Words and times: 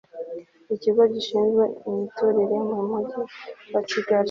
ikigo 0.75 1.03
gishinzwe 1.13 1.63
imiturire 1.89 2.57
mu 2.69 2.79
mugi 2.89 3.19
wa 3.73 3.81
kigali 3.89 4.19